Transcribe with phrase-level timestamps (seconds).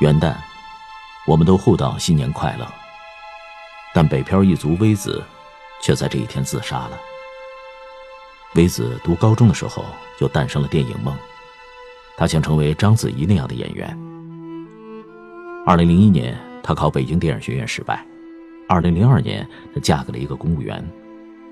[0.00, 0.32] 元旦，
[1.26, 2.64] 我们都互道新年快乐。
[3.92, 5.20] 但北漂一族微子，
[5.82, 6.90] 却在这一天自杀了。
[8.54, 9.84] 微子读高中的时候
[10.16, 11.12] 就诞生了电影梦，
[12.16, 13.88] 他想成为章子怡那样的演员。
[15.66, 17.96] 二零零一年，他考北京电影学院失败；
[18.68, 19.44] 二零零二年，
[19.74, 20.80] 他嫁给了一个公务员；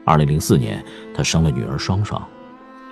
[0.04, 2.22] 二零零四年，他生了女儿双双；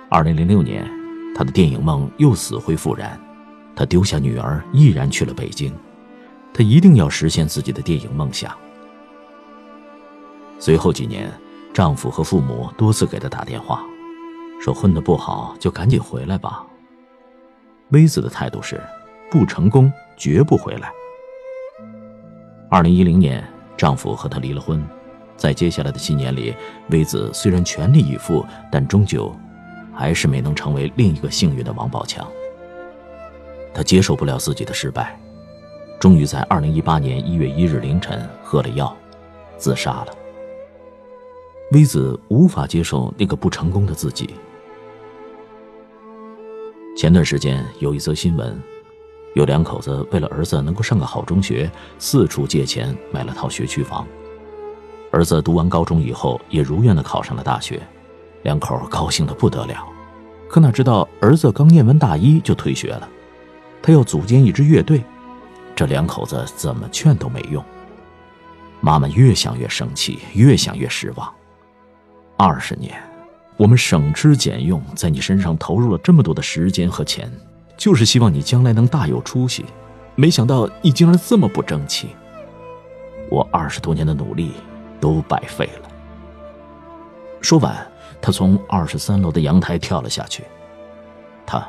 [0.09, 0.85] 二零零六年，
[1.33, 3.17] 他的电影梦又死灰复燃，
[3.75, 5.73] 他丢下女儿，毅然去了北京。
[6.53, 8.55] 他一定要实现自己的电影梦想。
[10.57, 11.29] 随后几年，
[11.73, 13.83] 丈夫和父母多次给她打电话，
[14.61, 16.65] 说混得不好就赶紧回来吧。
[17.89, 18.81] 薇子的态度是，
[19.29, 20.89] 不成功绝不回来。
[22.69, 23.43] 二零一零年，
[23.75, 24.81] 丈夫和她离了婚，
[25.35, 26.55] 在接下来的七年里，
[26.89, 29.35] 薇子虽然全力以赴，但终究
[29.93, 32.25] 还是没能成为另一个幸运的王宝强。
[33.75, 35.19] 他接受不了自己的失败，
[35.99, 38.95] 终于在二零一八年一月一日凌晨喝了药，
[39.57, 40.07] 自杀了。
[41.73, 44.29] 微子无法接受那个不成功的自己。
[46.95, 48.57] 前段时间有一则新闻，
[49.33, 54.07] 有两口子为了儿子能够上个好中学，四处借钱买了套学区房。
[55.11, 57.81] 儿子读完高中以后，也如愿的考上了大学，
[58.43, 59.85] 两口高兴的不得了。
[60.47, 63.09] 可哪知道儿子刚念完大一就退学了，
[63.81, 65.03] 他要组建一支乐队，
[65.75, 67.63] 这两口子怎么劝都没用。
[68.81, 71.31] 妈妈越想越生气，越想越失望。
[72.37, 72.93] 二十年，
[73.57, 77.31] 我们省吃俭用，在你身上投入了这么多的时间和钱，
[77.77, 79.65] 就是希望你将来能大有出息。
[80.15, 82.09] 没想到你竟然这么不争气，
[83.29, 84.51] 我二十多年的努力
[84.99, 85.89] 都白费了。
[87.41, 87.75] 说完，
[88.21, 90.43] 他从二十三楼的阳台跳了下去。
[91.45, 91.65] 他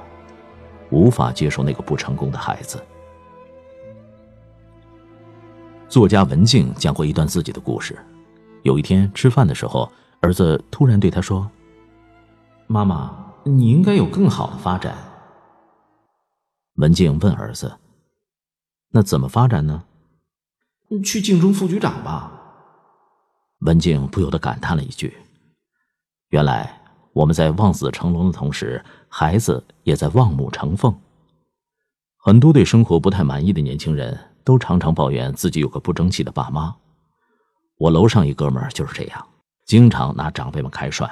[0.90, 2.82] 无法接受那个不成功的孩子。
[5.88, 7.96] 作家文静讲过一段自己的故事。
[8.62, 9.90] 有一天吃饭的时候。
[10.20, 11.48] 儿子突然对他说
[12.66, 14.96] ：“妈妈，你应该有更好的发展。”
[16.76, 17.78] 文静问儿子
[18.90, 19.84] ：“那怎么发展呢
[21.04, 22.32] ？”“去竞争副局长吧。”
[23.60, 25.16] 文静不由得感叹了一句
[26.30, 26.80] ：“原来
[27.16, 30.94] 我们在望子成龙的同时，孩子也在望母成凤。”
[32.20, 36.76] 很多对生活不太满意的年轻人都常常抱怨自己有个不争气的爸妈。
[37.78, 39.26] 我楼上一哥们儿就是这样。
[39.64, 41.10] 经常拿长辈们开涮，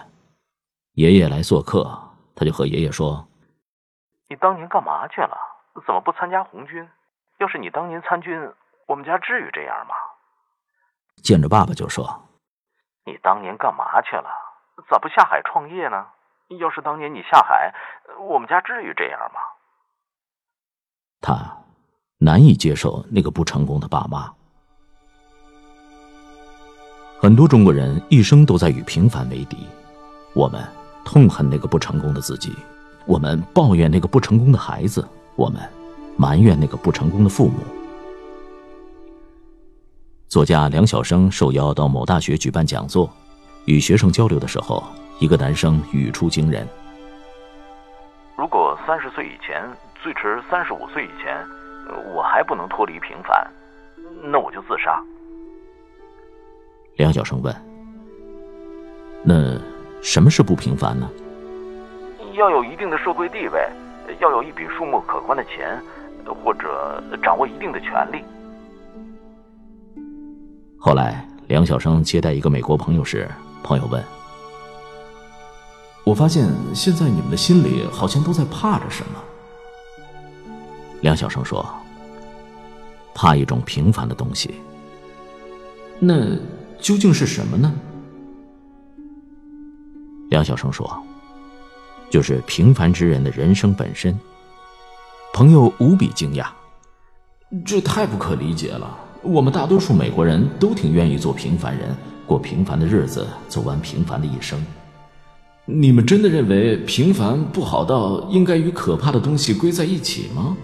[0.92, 1.90] 爷爷来做客，
[2.36, 3.26] 他就和爷爷说
[4.28, 5.34] ：“你当年干嘛去了？
[5.86, 6.86] 怎么不参加红军？
[7.38, 8.38] 要是你当年参军，
[8.86, 9.94] 我们家至于这样吗？”
[11.24, 12.28] 见着爸爸就说
[13.06, 14.28] ：“你当年干嘛去了？
[14.90, 16.06] 咋不下海创业呢？
[16.60, 17.72] 要是当年你下海，
[18.28, 19.40] 我们家至于这样吗？”
[21.20, 21.34] 他
[22.18, 24.32] 难以接受那个不成功的爸妈。
[27.18, 29.66] 很多中国人一生都在与平凡为敌，
[30.34, 30.62] 我们
[31.04, 32.54] 痛恨那个不成功的自己，
[33.06, 35.62] 我们抱怨那个不成功的孩子，我们
[36.18, 37.60] 埋怨那个不成功的父母。
[40.28, 43.10] 作家梁晓声受邀到某大学举办讲座，
[43.66, 44.84] 与学生交流的时候，
[45.18, 46.66] 一个男生语出惊人
[48.36, 49.62] ：“如果三十岁以前，
[50.02, 51.36] 最迟三十五岁以前，
[52.14, 53.50] 我还不能脱离平凡，
[54.22, 55.02] 那我就自杀。”
[56.96, 57.54] 梁晓声问
[59.24, 59.58] ：“那
[60.02, 61.08] 什么是不平凡呢
[62.36, 63.68] ？”“要有一定的社会地位，
[64.20, 65.80] 要有一笔数目可观的钱，
[66.44, 68.22] 或者掌握一定的权利。”
[70.78, 73.26] 后来，梁晓声接待一个美国朋友时，
[73.64, 74.00] 朋友问
[76.06, 79.20] ：“我发现现在你们的心里好像都在怕着什么？”
[81.02, 81.66] 梁晓声说
[83.12, 84.54] ：“怕一种平凡的东西。”
[85.98, 86.38] 那。
[86.80, 87.72] 究竟是什么呢？
[90.28, 91.02] 梁晓声说
[92.10, 94.14] ：“就是平凡之人的人生本身。”
[95.32, 96.46] 朋友无比惊讶
[97.64, 98.98] ：“这太不可理解了！
[99.24, 104.62] 我们大多数美国人都挺愿意做平凡人，过平凡的日子，走完平凡的一生。
[105.64, 110.56] 你们真的认为平凡不好到应该与可怕的东西归在一起吗？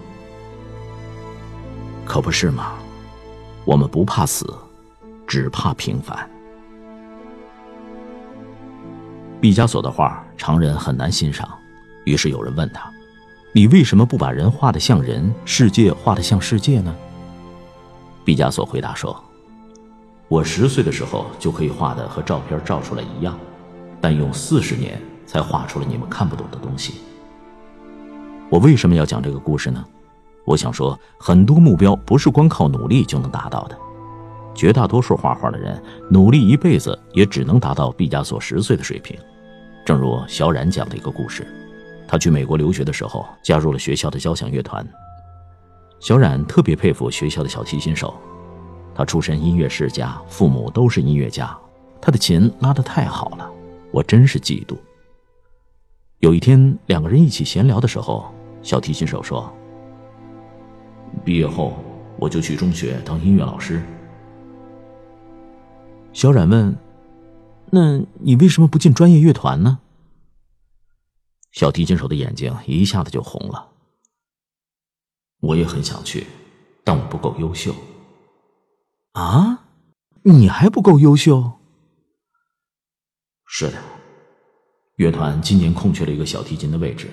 [2.05, 2.73] 可不是嘛！
[3.65, 4.45] 我们不怕死。”
[5.27, 6.29] 只怕平凡。
[9.39, 11.47] 毕加索的画常人很难欣赏，
[12.03, 12.91] 于是有人问他
[13.55, 16.93] ：“你为什么不把人画得像人，世界画得像世界呢？”
[18.23, 19.15] 毕加索回答说
[20.29, 23.37] ：“我十岁的时候就可以画的和照片照出来一样，
[23.99, 27.01] 但用四十年才画出了你们看不懂的东西。”
[28.49, 29.83] 我为什么要讲这个故事呢？
[30.45, 33.77] 我想说，很多目标不是光靠努力就能达到的。
[34.53, 39.17] 绝大多数画画的人，努力一辈子也只能达到毕加索十岁的水平。
[39.85, 41.47] 正如小冉讲的一个故事，
[42.07, 44.85] 他去美国留学的时候，加入了学校的交响乐团。
[46.01, 48.15] 小冉特别佩服学校的小提琴手，
[48.95, 51.55] 他出身音乐世家，父母都是音乐家，
[52.01, 53.47] 他的琴拉得太好了，
[53.91, 54.75] 我真是嫉妒。
[56.17, 58.33] 有一天，两个人一起闲聊的时候，
[58.63, 59.53] 小提琴手说
[61.23, 61.75] ：“毕业后，
[62.17, 63.79] 我就去中学当音乐老师。”
[66.13, 66.75] 小冉问
[67.69, 69.77] ：“那你为什么不进专业乐团呢？”
[71.53, 73.67] 小提琴手的眼睛一下子就红了。
[75.41, 76.25] 我也很想去，
[76.83, 77.75] 但我不够优秀。
[79.11, 79.65] 啊，
[80.23, 81.59] 你还不够优秀？
[83.45, 83.77] 是的，
[84.95, 87.09] 乐团今年空缺了一个小提琴的位置，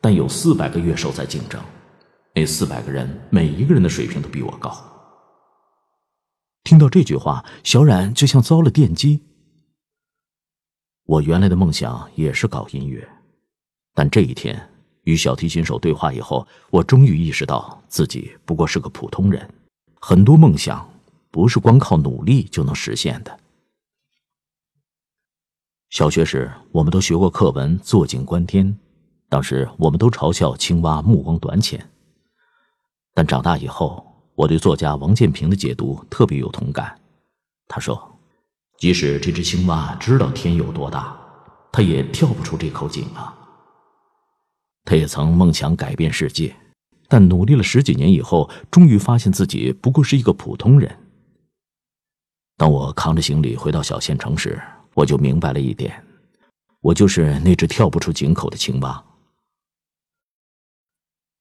[0.00, 1.62] 但有四百个乐手在竞争，
[2.34, 4.74] 那四百个人每一个人的水平都比我高。
[6.64, 9.22] 听到这句话，小冉就像遭了电击。
[11.04, 13.08] 我原来的梦想也是搞音乐，
[13.94, 14.75] 但这一天。
[15.06, 19.48] 与小提琴手对话以后，我终于意识到自己不过是个普通人。
[20.00, 20.88] 很多梦想
[21.30, 23.38] 不是光靠努力就能实现的。
[25.90, 28.66] 小学时，我们都学过课文《坐井观天》，
[29.28, 31.88] 当时我们都嘲笑青蛙目光短浅。
[33.14, 34.04] 但长大以后，
[34.34, 36.98] 我对作家王建平的解读特别有同感。
[37.68, 38.18] 他说
[38.78, 41.16] ：“即使这只青蛙知道天有多大，
[41.70, 43.32] 它也跳不出这口井啊。”
[44.86, 46.56] 他也曾梦想改变世界，
[47.08, 50.96] 但努力了十几年以后，终于发现自己不过是一个普通人。
[52.56, 54.58] 当我扛着行李回到小县城时，
[54.94, 56.02] 我就明白了一点：
[56.80, 59.04] 我就是那只跳不出井口的青蛙。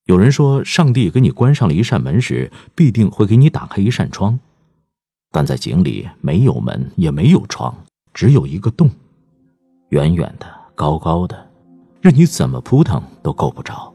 [0.06, 4.40] 有人说，上帝给你关上了一扇门时，必定会给你打开一扇窗，
[5.32, 7.76] 但在井里没有门，也没有窗，
[8.12, 8.90] 只有一个洞，
[9.90, 11.45] 远远的，高高的。
[12.06, 13.92] 任你怎么扑腾都够不着。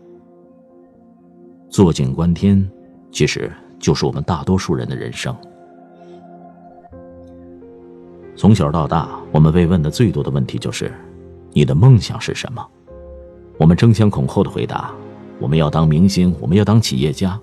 [1.68, 2.68] 坐井观天，
[3.12, 3.48] 其实
[3.78, 5.32] 就是我们大多数人的人生。
[8.34, 10.92] 从小到大，我们被问的最多的问题就是
[11.54, 12.66] ：“你的梦想是什么？”
[13.58, 14.90] 我们争先恐后的回答
[15.38, 17.40] ：“我们要当明星，我们要当企业家。”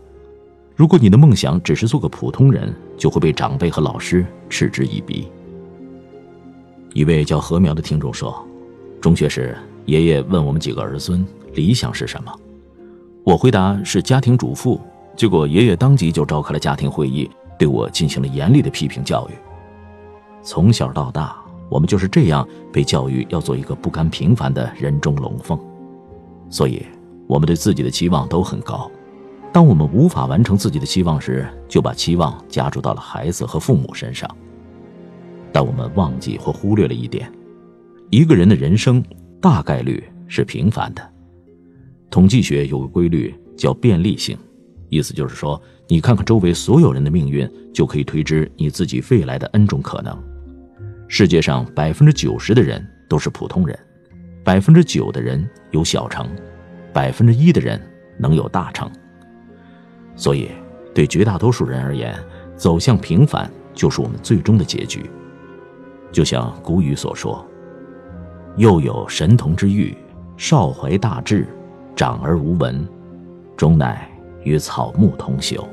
[0.75, 5.29] 如果你的梦想只是做个普通人，就会被长辈和老师嗤之以鼻。
[6.91, 8.45] 一位叫何苗的听众说
[8.99, 9.57] ：“中学时。”
[9.87, 12.31] 爷爷问我们几个儿孙理想是什么，
[13.23, 14.79] 我回答是家庭主妇。
[15.15, 19.31] 结果爷爷当即就召开了家庭会议，对我进行了严厉的批评教育。
[20.43, 21.37] 从小到大，
[21.69, 25.57] 我们就是这样被教育要做一个不甘平凡的人中龙凤，
[26.49, 26.85] 所以
[27.25, 28.91] 我们对自己的期望都很高。
[29.53, 34.29] 当我们无法完成自己的期望时，就把期望加注到了孩子和父母身上。
[35.53, 37.31] 但我们忘记或忽略了一点：
[38.09, 39.01] 一个人的人生。
[39.41, 41.13] 大概率是平凡的。
[42.09, 44.37] 统计学有个规律叫便利性，
[44.89, 50.17] 意思就是说，你看看周围所有人的命运，就可以推知你自己未来的 N 种可能。
[51.07, 53.77] 世界上百分之九十的人都是普通人，
[54.43, 56.27] 百分之九的人有小成，
[56.91, 57.79] 百分之一的人
[58.17, 58.89] 能有大成。
[60.15, 60.49] 所以，
[60.95, 62.17] 对绝大多数人而言，
[62.55, 65.09] 走向平凡就是我们最终的结局。
[66.11, 67.45] 就像古语所说。
[68.57, 69.95] 又有神童之欲，
[70.35, 71.47] 少怀大志，
[71.95, 72.87] 长而无闻，
[73.55, 74.09] 终乃
[74.43, 75.63] 与草木同朽。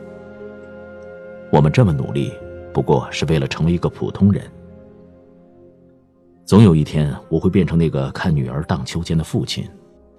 [1.50, 2.30] 我们这么努力，
[2.74, 4.44] 不过是为了成为一个普通人。
[6.44, 9.66] 总有一天，我会变成那个看女儿荡秋千的父亲，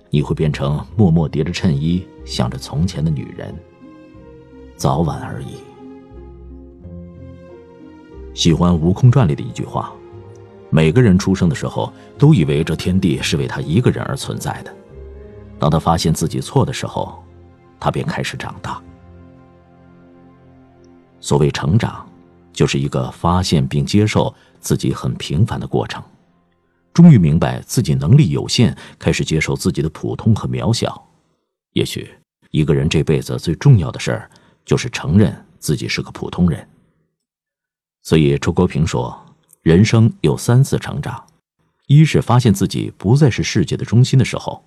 [0.10, 3.54] 你会变成默默叠着衬衣想着从前的女人。
[4.76, 5.58] 早晚而已。
[8.34, 9.94] 喜欢《悟空传》里的一句话。
[10.76, 14.76] 每个人出生的时候，都以为这天地是为他一个人而存在的。
[15.58, 17.24] 当他发现自己错的时候，
[17.80, 18.84] 他便开始长大。
[21.22, 22.06] 所谓成长，
[22.52, 26.04] 就是一个发现并接受自己很平凡的过程，
[26.94, 31.02] 终于明白自己能力有限，开始接受自己的普通和渺小。
[31.72, 32.14] 也许，
[32.52, 34.30] 一个人这辈子最重要的事儿，
[34.66, 36.68] 就是承认自己是个普通人。
[38.04, 39.25] 所以，周国平说。
[39.66, 41.26] 人生有三次成长：
[41.88, 44.62] 一是发现自己不再是世界的中心的时候；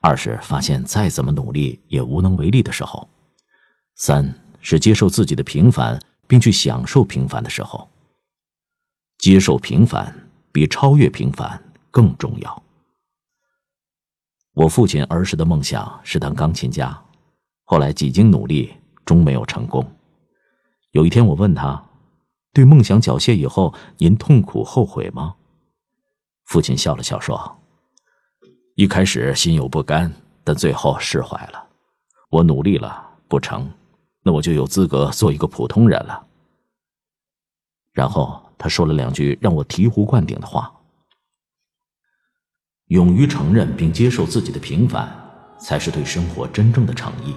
[0.00, 3.06] 二是发现再怎么努力也无能为力的时候；
[3.96, 7.86] 三是接受自己的平凡，并去享受平凡的时候。
[9.18, 12.62] 接受平凡比超越平凡更重要。
[14.54, 16.98] 我父亲儿时的梦想是当钢琴家，
[17.64, 18.72] 后来几经努力，
[19.04, 19.86] 终没有成功。
[20.92, 21.84] 有一天，我问他
[22.52, 25.36] ：“对梦想缴械以后，您痛苦后悔吗？”
[26.46, 27.58] 父亲笑了笑说
[28.74, 30.12] ：“一开始心有不甘，
[30.42, 31.66] 但最后释怀了。
[32.30, 33.70] 我努力了，不成，
[34.22, 36.26] 那我就有资格做一个普通人了。”
[37.92, 40.72] 然后他说了两句让我醍醐灌顶的话
[42.88, 45.08] ：“勇于承认并接受自己的平凡，
[45.58, 47.34] 才是对生活真正的诚意。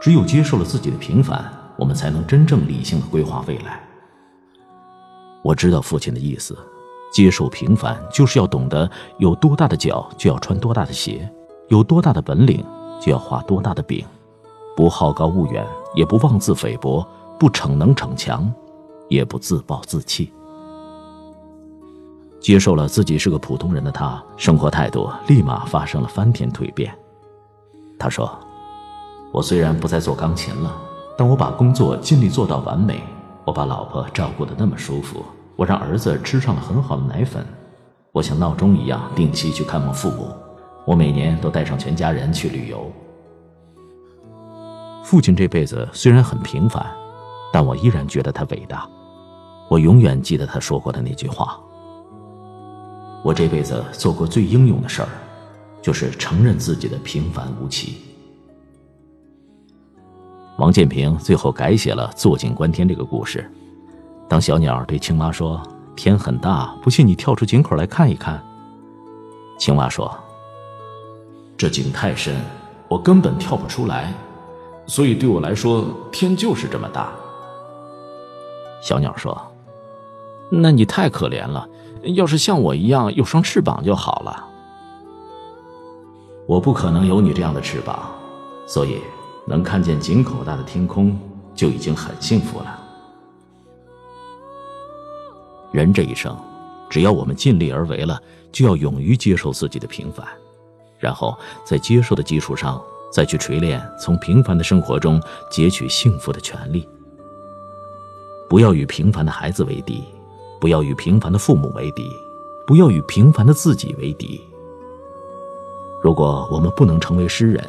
[0.00, 3.85] 只有接受了自己的平凡。”我们才能真正理性的规划未来。
[5.46, 6.58] 我知道父亲的意思，
[7.12, 11.30] 接受平凡就是要懂得有多大的脚就要穿多大的鞋，
[11.68, 12.64] 有多大的本领
[13.00, 14.04] 就要画多大的饼，
[14.76, 17.06] 不好高骛远，也不妄自菲薄，
[17.38, 18.52] 不逞能逞强，
[19.08, 20.32] 也不自暴自弃。
[22.40, 26.92] 接受了自己是个普通人的他，生活态度立马发生了翻天蜕变。
[28.00, 28.28] 他说
[29.32, 30.76] ：“我虽然不再做钢琴了。”
[31.16, 33.00] 但我把工作尽力做到完美，
[33.44, 35.24] 我把老婆照顾得那么舒服，
[35.56, 37.44] 我让儿子吃上了很好的奶粉，
[38.12, 40.30] 我像闹钟一样定期去看望父母，
[40.86, 42.92] 我每年都带上全家人去旅游。
[45.02, 46.84] 父亲这辈子虽然很平凡，
[47.52, 48.86] 但我依然觉得他伟大。
[49.68, 51.58] 我永远记得他说过的那句话
[53.24, 55.08] ：“我这辈子做过最英勇的事儿，
[55.80, 57.96] 就是承认自己的平凡无奇。”
[60.58, 63.50] 王建平最后改写了“坐井观天”这个故事。
[64.28, 65.62] 当小鸟对青蛙说
[65.96, 68.42] ：“天很大，不信你跳出井口来看一看。”
[69.58, 70.12] 青蛙说
[71.56, 72.34] ：“这井太深，
[72.88, 74.12] 我根本跳不出来，
[74.86, 77.10] 所以对我来说，天就是这么大。”
[78.82, 79.40] 小鸟说
[80.50, 81.68] ：“那你太可怜了，
[82.02, 84.44] 要是像我一样有双翅膀就好了。”
[86.46, 88.10] 我不可能有你这样的翅膀，
[88.66, 89.00] 所以。
[89.48, 91.16] 能看见井口大的天空，
[91.54, 92.85] 就已经很幸福了。
[95.76, 96.34] 人这一生，
[96.88, 98.18] 只要我们尽力而为了，
[98.50, 100.26] 就要勇于接受自己的平凡，
[100.98, 106.88] 然后在接受的基础上，再去锤炼从平凡的生活中截取幸福的权利。
[108.48, 110.02] 不要与平凡的孩子为敌，
[110.58, 112.10] 不要与平凡的父母为敌，
[112.66, 114.40] 不要与平凡的自己为敌。
[116.02, 117.62] 如果我们不能成为诗人，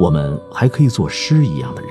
[0.00, 1.90] 我们还可以做诗一样的人。